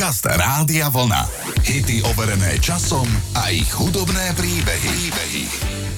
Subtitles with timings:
[0.00, 1.28] Podcast Rádia Vlna.
[1.60, 3.04] Hity overené časom
[3.36, 4.88] a ich hudobné príbehy.
[4.96, 5.44] príbehy.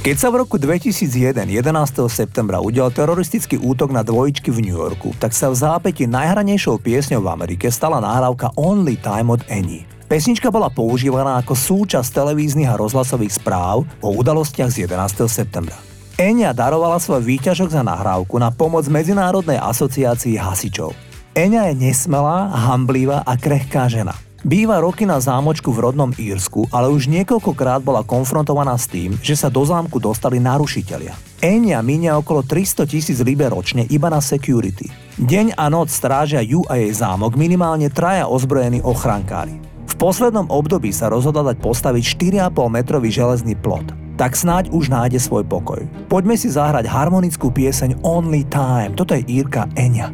[0.02, 2.10] Keď sa v roku 2001, 11.
[2.10, 7.22] septembra udial teroristický útok na dvojičky v New Yorku, tak sa v zápäti najhranejšou piesňou
[7.22, 9.86] v Amerike stala nahrávka Only Time od Annie.
[10.10, 15.30] Pesnička bola používaná ako súčasť televíznych a rozhlasových správ o udalostiach z 11.
[15.30, 15.78] septembra.
[16.18, 20.90] Enya darovala svoj výťažok za nahrávku na pomoc Medzinárodnej asociácii hasičov.
[21.32, 24.12] Eňa je nesmelá, hamblivá a krehká žena.
[24.44, 29.32] Býva roky na zámočku v rodnom Írsku, ale už niekoľkokrát bola konfrontovaná s tým, že
[29.32, 31.16] sa do zámku dostali narušitelia.
[31.40, 34.92] Enya minia okolo 300 tisíc liber ročne iba na security.
[35.16, 39.71] Deň a noc strážia ju a jej zámok minimálne traja ozbrojení ochrankári.
[39.88, 42.02] V poslednom období sa rozhodla dať postaviť
[42.42, 43.94] 4,5 metrový železný plot.
[44.20, 45.82] Tak snáď už nájde svoj pokoj.
[46.06, 48.92] Poďme si zahrať harmonickú pieseň Only Time.
[48.94, 50.12] Toto je Írka Enya.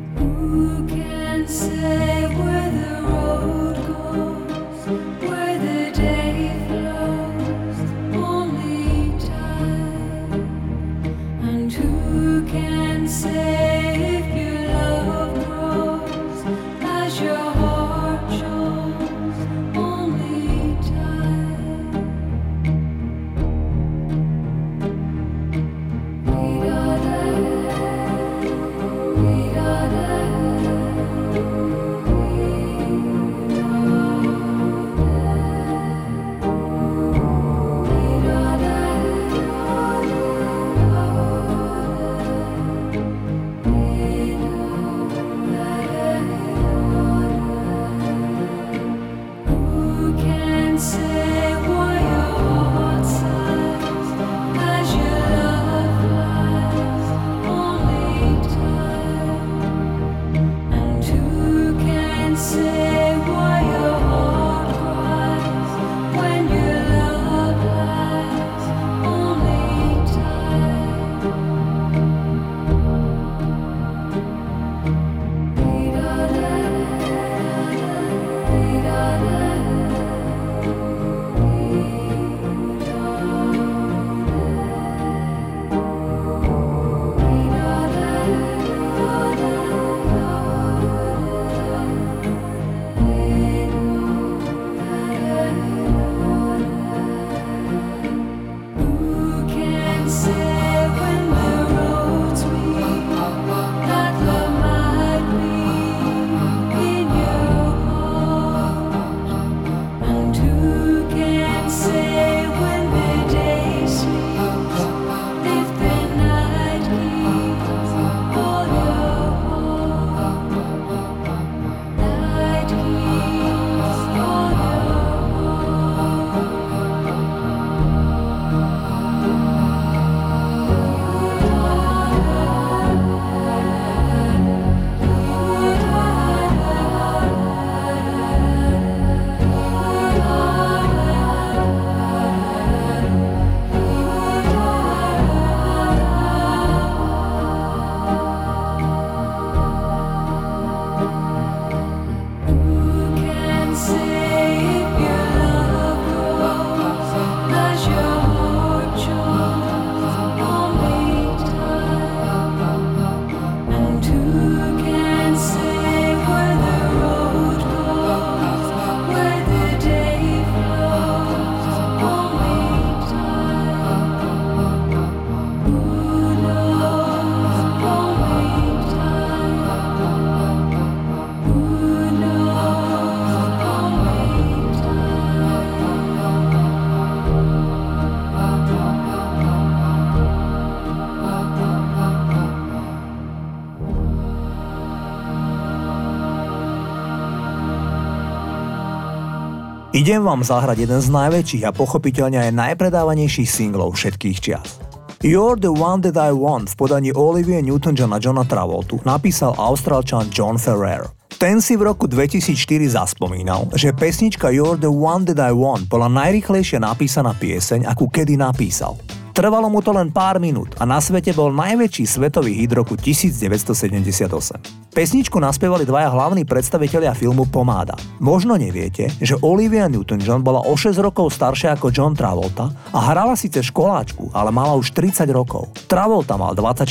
[199.98, 204.78] Idem vám zahrať jeden z najväčších a pochopiteľne aj najpredávanejších singlov všetkých čias.
[205.26, 210.30] You're the one that I want v podaní Olivia Newton-John a Johna Travoltu napísal austrálčan
[210.30, 211.02] John Ferrer.
[211.42, 212.54] Ten si v roku 2004
[212.94, 218.38] zaspomínal, že pesnička You're the one that I want bola najrychlejšie napísaná pieseň, akú kedy
[218.38, 218.94] napísal.
[219.34, 224.77] Trvalo mu to len pár minút a na svete bol najväčší svetový hit roku 1978.
[224.88, 227.92] Pesničku naspievali dvaja hlavní predstavitelia filmu Pomáda.
[228.18, 233.36] Možno neviete, že Olivia Newton-John bola o 6 rokov staršia ako John Travolta a hrala
[233.36, 235.68] síce školáčku, ale mala už 30 rokov.
[235.86, 236.88] Travolta mal 24.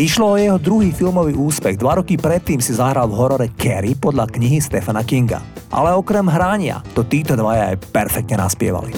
[0.00, 4.24] Išlo o jeho druhý filmový úspech, dva roky predtým si zahral v horore Carrie podľa
[4.32, 5.44] knihy Stephena Kinga.
[5.68, 8.96] Ale okrem hrania, to títo dvaja aj perfektne naspievali.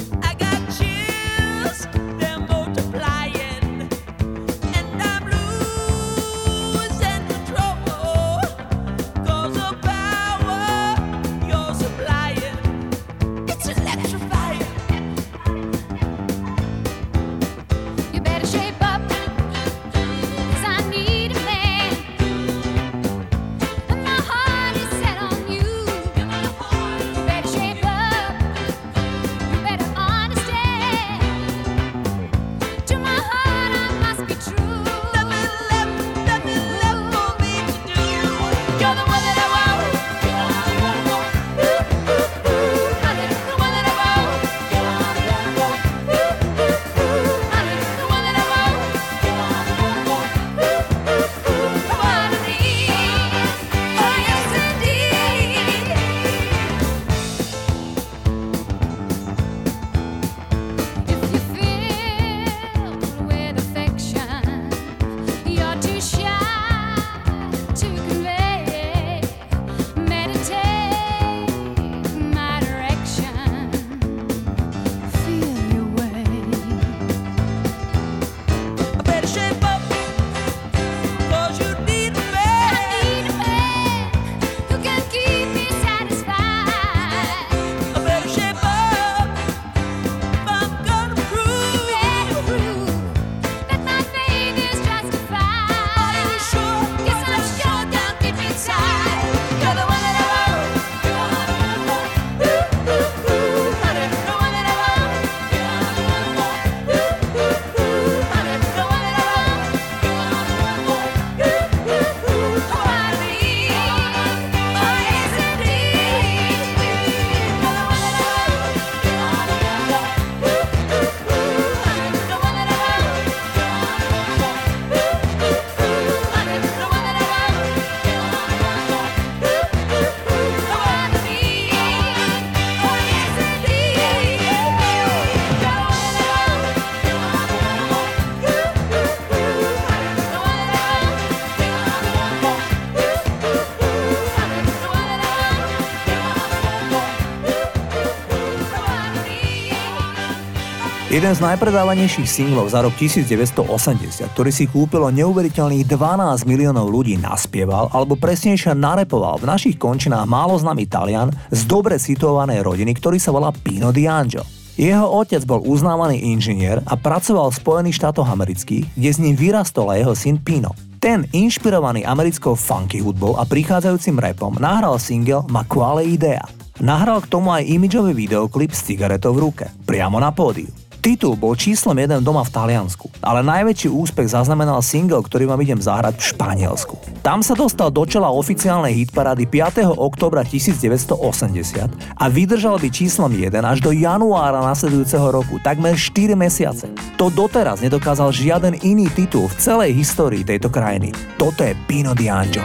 [151.11, 157.91] Jeden z najpredávanejších singlov za rok 1980, ktorý si kúpilo neuveriteľných 12 miliónov ľudí, naspieval
[157.91, 163.35] alebo presnejšie narepoval v našich končinách málo známy Talian z dobre situovanej rodiny, ktorý sa
[163.35, 164.47] volá Pino Di Angio.
[164.79, 169.91] Jeho otec bol uznávaný inžinier a pracoval v Spojených štátoch amerických, kde z ním vyrastol
[169.91, 170.79] aj jeho syn Pino.
[171.03, 176.47] Ten, inšpirovaný americkou funky hudbou a prichádzajúcim rapom, nahral single Ma quale idea.
[176.79, 180.80] Nahral k tomu aj imidžový videoklip s cigaretou v ruke, priamo na pódiu.
[181.01, 185.81] Titul bol číslom jeden doma v Taliansku, ale najväčší úspech zaznamenal single, ktorý vám idem
[185.81, 186.95] zahrať v Španielsku.
[187.25, 189.97] Tam sa dostal do čela oficiálnej hitparády 5.
[189.97, 191.89] oktobra 1980
[192.21, 196.93] a vydržal by číslom 1 až do januára nasledujúceho roku, takmer 4 mesiace.
[197.17, 201.17] To doteraz nedokázal žiaden iný titul v celej histórii tejto krajiny.
[201.41, 202.61] Toto je Pino di Angio.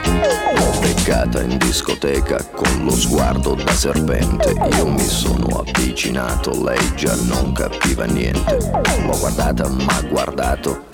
[0.79, 7.53] Beccata in discoteca con lo sguardo da serpente, io mi sono avvicinato, lei già non
[7.53, 8.57] capiva niente.
[9.05, 10.93] L'ho guardata, ma guardato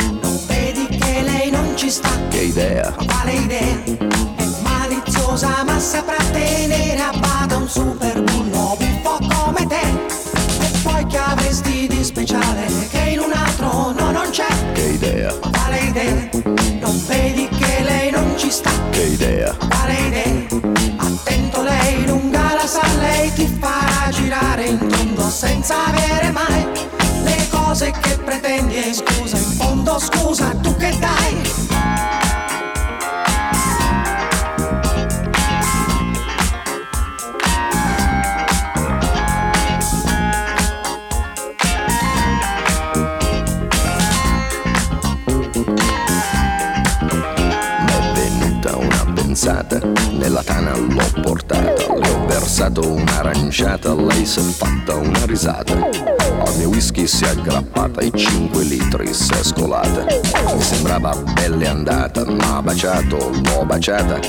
[1.91, 2.09] Sta?
[2.29, 2.91] Che idea?
[2.91, 3.83] Quale idea?
[4.35, 9.81] È maliziosa ma saprà tenere a bada un super bullo buffo come te.
[10.61, 14.47] E poi che avresti di speciale che in un altro no non c'è?
[14.71, 15.33] Che idea?
[15.33, 16.29] Quale idea?
[16.79, 18.71] Non vedi che lei non ci sta?
[18.91, 19.53] Che idea?
[19.53, 20.45] Quale idea?
[20.97, 26.89] Attento lei lunga la sa, lei ti farà girare in tondo senza avere mai
[27.71, 29.55] cose che pretendi e scusa, in
[50.31, 55.73] nella tana l'ho portata, le ho versato un'aranciata, lei si è fatta una risata.
[55.73, 60.05] Al mio whisky si è aggrappata e 5 litri si è scolata.
[60.05, 64.19] Mi sembrava belle andata, ma baciato, l'ho baciata.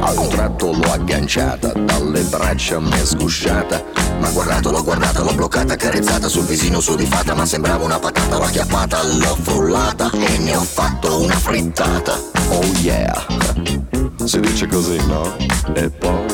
[0.00, 3.84] Ad un tratto l'ho agganciata, dalle braccia mi è sgusciata.
[4.18, 8.44] Ma guardato, l'ho guardata, l'ho bloccata, carezzata sul visino sudifata, ma sembrava una patata, l'ho
[8.44, 12.18] acchiappata, l'ho frullata e ne ho fatto una frittata.
[12.48, 13.91] Oh yeah!
[14.24, 15.36] Si dice così, no?
[15.74, 16.24] E poi,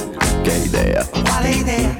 [0.42, 1.04] che idea?
[1.24, 1.98] Quale idea?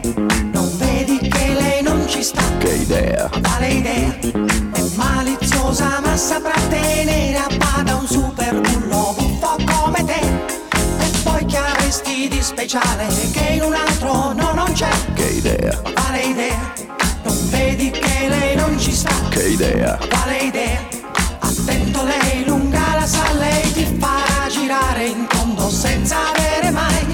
[0.53, 2.43] Non vedi che lei non ci sta?
[2.59, 3.29] Che idea?
[3.43, 4.19] Quale idea?
[4.21, 10.21] È maliziosa ma saprà tenere a bada un super bullo buffo come te.
[10.99, 14.91] E poi che avresti di speciale che in un altro no non c'è?
[15.15, 15.81] Che idea?
[15.95, 16.73] Quale idea?
[17.25, 19.11] Non vedi che lei non ci sta?
[19.31, 19.99] Che idea?
[20.09, 20.87] Quale idea?
[21.41, 25.27] Attento lei, lunga la sa, lei ti farà girare in
[25.79, 27.07] senza avere mai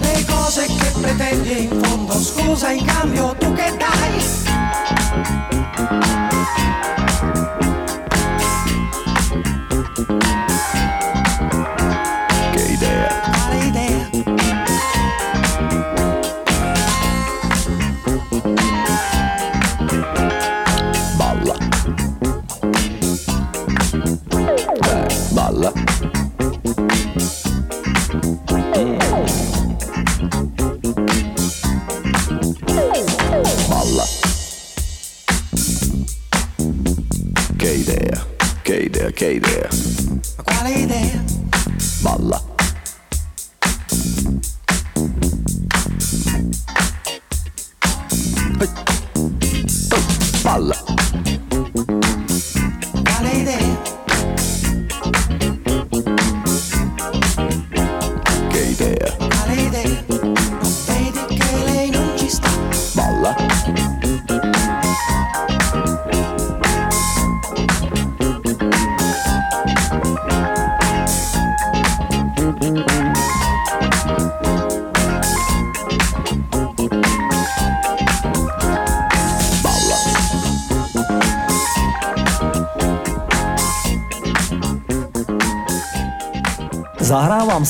[0.00, 2.12] le cose che pretendi in fondo.
[2.12, 4.83] Scusa in cambio tu che dai?
[39.24, 39.83] Che idea,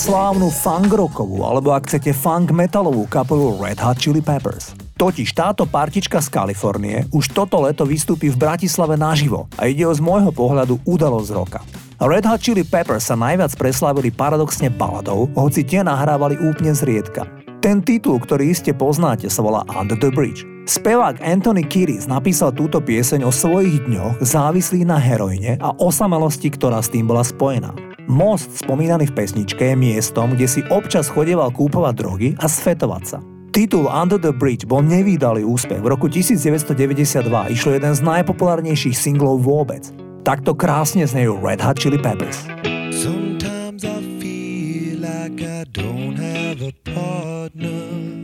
[0.05, 4.77] slávnu funk rockovú, alebo ak chcete funk metalovú kapelu Red Hot Chili Peppers.
[5.01, 9.97] Totiž táto partička z Kalifornie už toto leto vystúpi v Bratislave naživo a ide o
[9.97, 11.65] z môjho pohľadu udalosť roka.
[11.97, 17.25] Red Hot Chili Peppers sa najviac preslávili paradoxne baladou, hoci tie nahrávali úplne zriedka.
[17.65, 20.45] Ten titul, ktorý iste poznáte, sa volá Under the Bridge.
[20.69, 26.85] Spevák Anthony Kiris napísal túto pieseň o svojich dňoch závislých na heroine a osamelosti, ktorá
[26.85, 27.94] s tým bola spojená.
[28.05, 33.19] Most, spomínaný v pesničke, je miestom, kde si občas chodieval kúpovať drogy a sfetovať sa.
[33.55, 35.79] Titul Under the Bridge bol nevýdalý úspech.
[35.79, 39.89] V roku 1992 išlo jeden z najpopulárnejších singlov vôbec.
[40.27, 42.45] Takto krásne znejú Red Hot Chili Peppers.
[42.91, 48.24] Sometimes I feel like I don't have a partner.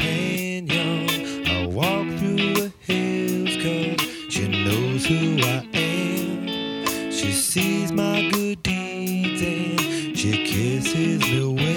[5.11, 7.11] Who I am.
[7.11, 11.70] She sees my good deeds and she kisses me windy.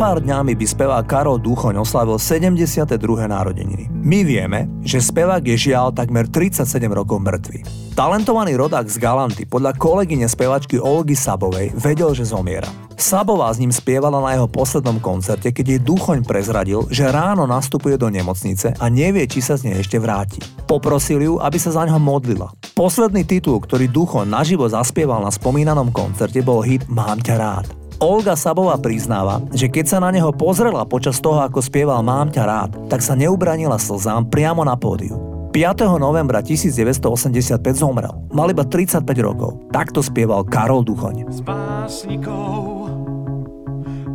[0.00, 2.96] Pár dňami by spevák Karol Duchoň oslavil 72.
[3.20, 3.92] narodeniny.
[4.00, 7.92] My vieme, že spevák je žiaľ takmer 37 rokov mŕtvy.
[7.92, 12.64] Talentovaný rodák z Galanty podľa kolegyne spevačky Olgy Sabovej vedel, že zomiera.
[12.96, 18.00] Sabová s ním spievala na jeho poslednom koncerte, keď jej Duchoň prezradil, že ráno nastupuje
[18.00, 20.40] do nemocnice a nevie, či sa z nej ešte vráti.
[20.64, 22.48] Poprosil ju, aby sa za ňo modlila.
[22.72, 27.79] Posledný titul, ktorý Duchoň naživo zaspieval na spomínanom koncerte, bol hit Mám ťa rád.
[28.00, 32.44] Olga Sabová priznáva, že keď sa na neho pozrela počas toho, ako spieval Mám ťa
[32.48, 35.20] rád, tak sa neubranila slzám priamo na pódiu.
[35.52, 36.00] 5.
[36.00, 38.16] novembra 1985 zomrel.
[38.32, 39.60] Mal iba 35 rokov.
[39.68, 41.28] Takto spieval Karol Duchoň.
[41.28, 42.88] S básnikou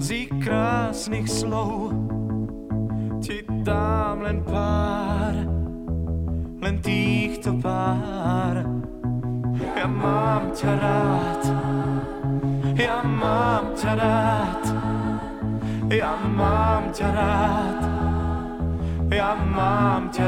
[0.01, 1.93] z krásnych slov
[3.21, 5.35] ti dám len pár,
[6.57, 8.65] len týchto pár.
[9.61, 11.41] Ja mám ťa rád,
[12.75, 14.63] ja mám ťa rád,
[15.87, 17.81] ja mám ťa rád,
[19.07, 20.25] ja mám ťa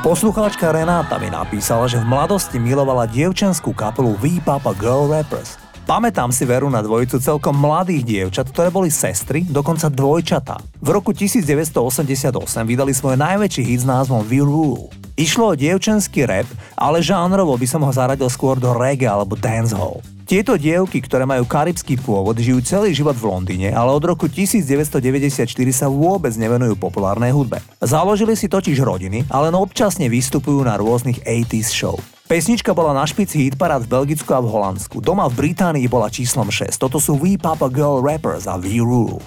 [0.00, 5.60] Poslucháčka Renáta mi napísala, že v mladosti milovala dievčenskú kapelu V-Papa Girl Rappers.
[5.84, 10.56] Pamätám si veru na dvojicu celkom mladých dievčat, ktoré boli sestry, dokonca dvojčatá.
[10.80, 12.32] V roku 1988
[12.64, 14.88] vydali svoj najväčší hit s názvom We Rule.
[15.20, 16.48] Išlo o dievčenský rap,
[16.80, 20.00] ale žánrovo by som ho zaradil skôr do reggae alebo dancehall.
[20.30, 25.42] Tieto dievky, ktoré majú karibský pôvod, žijú celý život v Londýne, ale od roku 1994
[25.74, 27.58] sa vôbec nevenujú populárnej hudbe.
[27.82, 31.98] Založili si totiž rodiny, ale len občasne vystupujú na rôznych 80s show.
[32.30, 35.02] Pesnička bola na špici hitparád v Belgicku a v Holandsku.
[35.02, 36.78] Doma v Británii bola číslom 6.
[36.78, 39.18] Toto sú We Papa Girl Rappers a We Rule.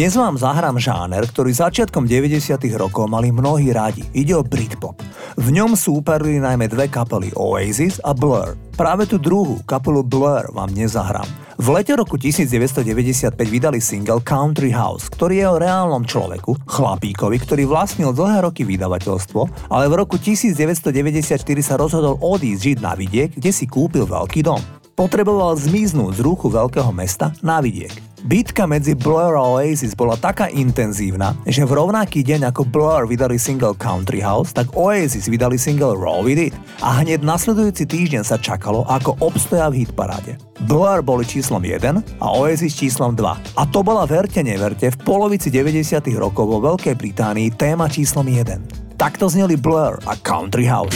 [0.00, 4.00] Dnes vám zahrám žáner, ktorý začiatkom 90 rokov mali mnohí radi.
[4.16, 4.96] Ide o Britpop.
[5.36, 8.56] V ňom súperili najmä dve kapely Oasis a Blur.
[8.80, 11.28] Práve tú druhú, kapelu Blur, vám nezahrám.
[11.60, 17.68] V lete roku 1995 vydali single Country House, ktorý je o reálnom človeku, chlapíkovi, ktorý
[17.68, 23.52] vlastnil dlhé roky vydavateľstvo, ale v roku 1994 sa rozhodol odísť žiť na vidiek, kde
[23.52, 24.79] si kúpil veľký dom.
[25.00, 27.88] Potreboval zmiznúť z ruchu veľkého mesta na vidiek.
[28.20, 33.40] Bitka medzi Blur a Oasis bola taká intenzívna, že v rovnaký deň ako Blur vydali
[33.40, 38.36] single Country House, tak Oasis vydali single Roll With It a hneď nasledujúci týždeň sa
[38.36, 40.36] čakalo, ako obstoja v hitparáde.
[40.68, 43.56] Blur boli číslom 1 a Oasis číslom 2.
[43.56, 49.00] A to bola verte neverte v polovici 90 rokov vo Veľkej Británii téma číslom 1.
[49.00, 50.92] Takto zneli Blur a Country House.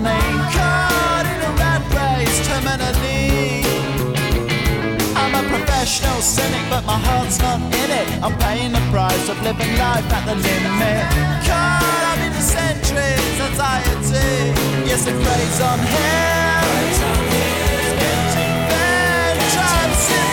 [0.00, 0.20] Money.
[0.52, 3.64] Caught in a rat race terminally.
[5.16, 8.06] I'm a professional cynic, but my heart's not in it.
[8.22, 11.04] I'm paying the price of living life at the limit.
[11.48, 14.52] Caught up in the centuries, anxiety.
[14.88, 15.78] Yes, it preys on
[19.56, 20.30] transient.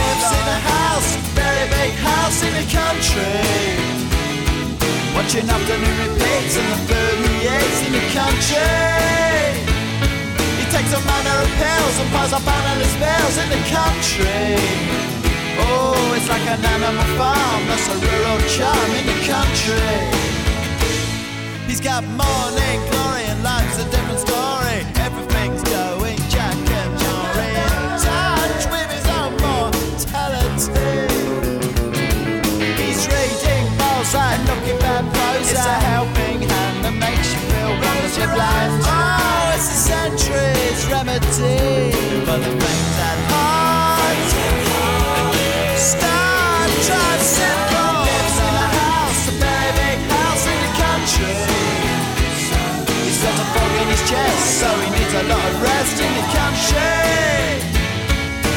[0.00, 3.93] Lives in a house, very big house in the country.
[5.24, 6.96] Watching afternoon repeats and the
[7.48, 8.60] eats in the country.
[10.60, 14.60] He takes a manner of pills and piles up analyst bills in the country.
[15.64, 19.96] Oh, it's like an animal farm, that's a rural charm in the country.
[21.66, 24.43] He's got morning glory and life's a different story.
[54.64, 57.58] So he needs a lot of rest in the country.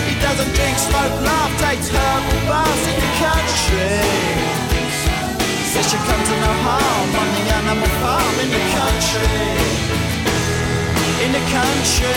[0.05, 4.37] He doesn't drink, smoke, laugh, herbal baths in the country.
[5.77, 10.06] To no harm on the animal farm in the country.
[11.23, 12.13] In the country.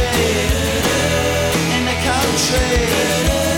[1.75, 3.50] In the country.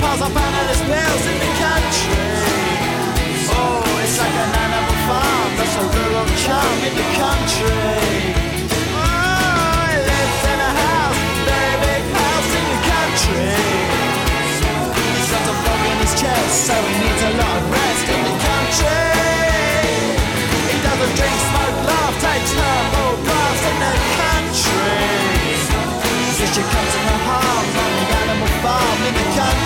[0.00, 2.28] Piles up analyst pills in the country.
[3.52, 8.36] Oh, it's like an animal farm, that's a rural charm in the country.
[8.92, 13.52] Oh, he lives in a house, very big house in the country.
[15.16, 18.20] He's got a fog in his chest, so he needs a lot of rest in
[18.28, 19.06] the country.
[20.72, 25.24] He doesn't drink, smoke, laugh, takes herbal baths in the country.
[26.56, 29.65] You come to no harm on the animal farm in the country.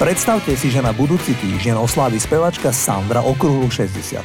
[0.00, 4.16] Predstavte si, že na budúci týždeň oslávi spevačka Sandra okrúhlu 60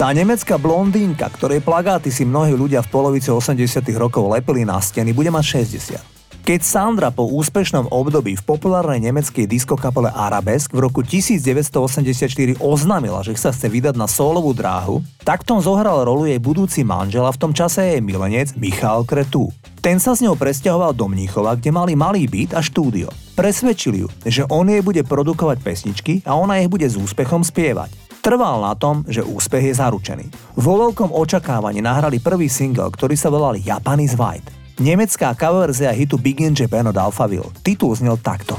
[0.00, 5.12] Tá nemecká blondínka, ktorej plagáty si mnohí ľudia v polovici 80 rokov lepili na steny,
[5.12, 6.19] bude mať 60.
[6.50, 13.38] Keď Sandra po úspešnom období v populárnej nemeckej diskokapele Arabesk v roku 1984 oznámila, že
[13.38, 17.38] sa chce vydať na solovú dráhu, tak tom zohral rolu jej budúci manžel a v
[17.38, 19.54] tom čase jej milenec Michal Kretu.
[19.78, 23.14] Ten sa s ňou presťahoval do Mníchova, kde mali malý byt a štúdio.
[23.38, 27.94] Presvedčili ju, že on jej bude produkovať pesničky a ona ich bude s úspechom spievať.
[28.26, 30.26] Trval na tom, že úspech je zaručený.
[30.58, 34.59] Vo veľkom očakávaní nahrali prvý single, ktorý sa volal Japan is White.
[34.80, 37.52] Nemecká coverzia hitu Big in Japan od Alphaville.
[37.60, 38.56] Titul znel takto.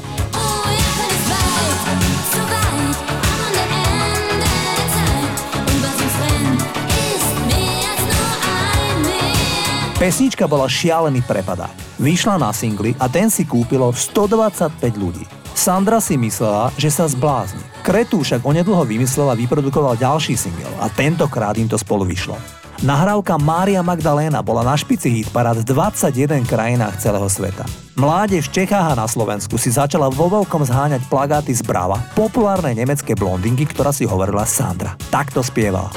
[9.97, 11.97] Pesnička bola šialený prepadák.
[11.97, 15.25] Vyšla na singli a ten si kúpilo 125 ľudí.
[15.57, 17.65] Sandra si myslela, že sa zblázni.
[17.81, 22.60] Kretu však onedlho vymyslel a vyprodukoval ďalší single a tentokrát im to spolu vyšlo.
[22.81, 27.61] Nahrávka Mária Magdaléna bola na špici hitparád v 21 krajinách celého sveta.
[27.93, 32.73] Mládež v Čechách a na Slovensku si začala vo veľkom zháňať plagáty z Brava, populárnej
[32.81, 34.97] nemeckej blondinky, ktorá si hovorila Sandra.
[35.13, 35.93] Takto spievala.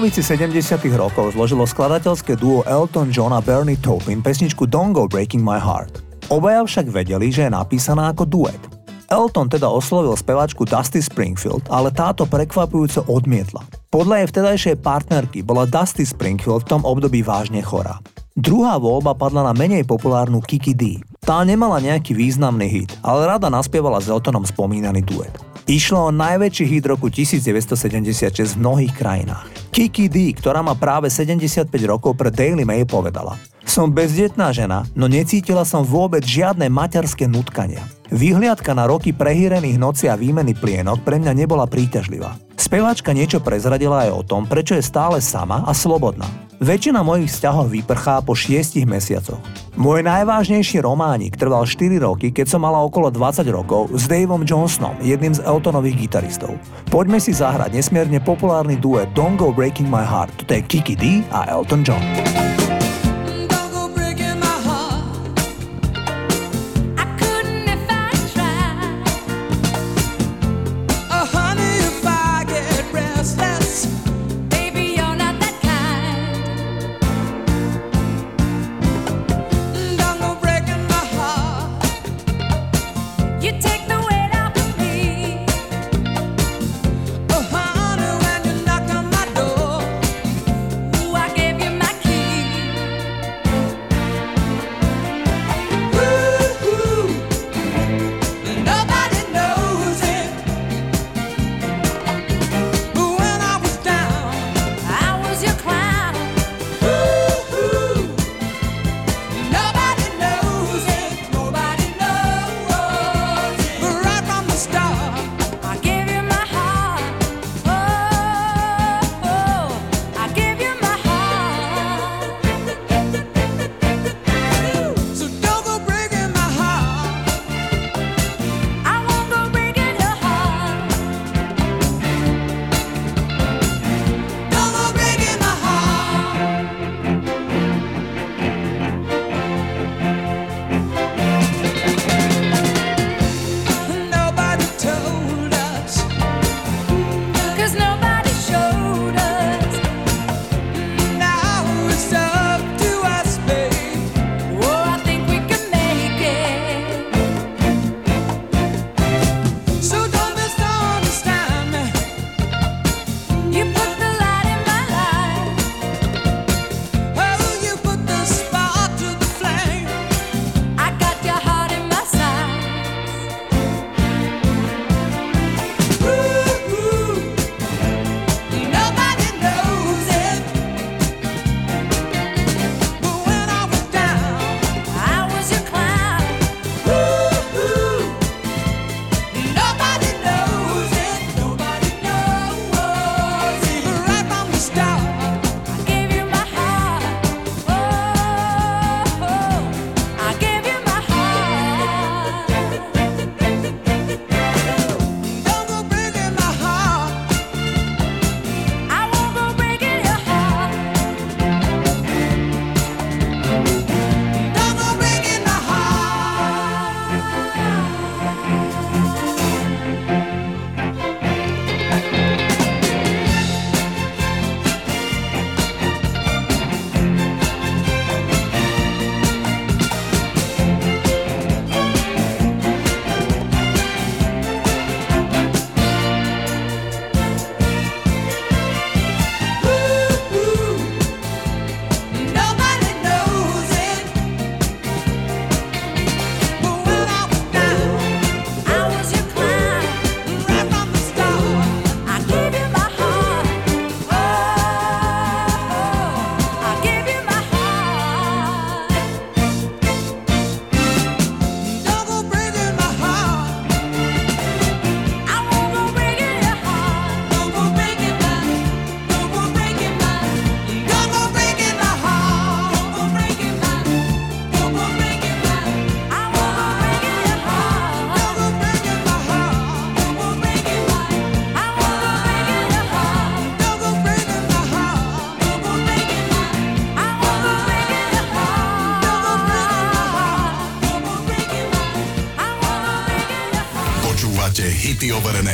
[0.00, 5.44] Polovici 70 rokov zložilo skladateľské duo Elton John a Bernie Taupin pesničku Don't Go Breaking
[5.44, 6.00] My Heart.
[6.32, 8.56] Obaja však vedeli, že je napísaná ako duet.
[9.12, 13.60] Elton teda oslovil speváčku Dusty Springfield, ale táto prekvapujúco odmietla.
[13.92, 18.00] Podľa jej vtedajšej partnerky bola Dusty Springfield v tom období vážne chorá.
[18.32, 20.96] Druhá voľba padla na menej populárnu Kiki D.
[21.20, 25.49] Tá nemala nejaký významný hit, ale rada naspievala s Eltonom spomínaný duet.
[25.68, 29.44] Išlo o najväčší hit roku 1976 v mnohých krajinách.
[29.70, 33.36] Kiki D, ktorá má práve 75 rokov pre Daily Mail povedala
[33.68, 37.84] Som bezdetná žena, no necítila som vôbec žiadne materské nutkania.
[38.10, 42.34] Vyhliadka na roky prehýrených noci a výmeny plienok pre mňa nebola príťažlivá.
[42.58, 46.26] Speváčka niečo prezradila aj o tom, prečo je stále sama a slobodná.
[46.60, 49.40] Väčšina mojich vzťahov vyprchá po 6 mesiacoch.
[49.80, 55.00] Môj najvážnejší románik trval 4 roky, keď som mala okolo 20 rokov s Daveom Johnsonom,
[55.00, 56.52] jedným z Eltonových gitaristov.
[56.92, 60.44] Poďme si zahrať nesmierne populárny duet Don't Go Breaking My Heart.
[60.44, 62.02] Toto je Kiki D a Elton John.